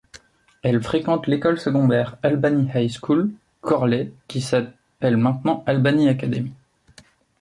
Elle 0.63 0.81
fréquente 0.81 1.27
l'école 1.27 1.59
secondaire 1.59 2.17
Albany 2.23 2.71
High 2.73 2.89
School, 2.89 3.29
Chorley 3.61 4.11
qui 4.27 4.41
s'appelle 4.41 5.15
maintenant 5.17 5.61
Albany 5.67 6.09
Academy. 6.09 6.53